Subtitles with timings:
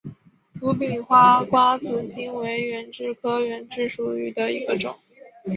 [0.63, 4.95] 无柄花瓜子金为远志科远志属下的一个种。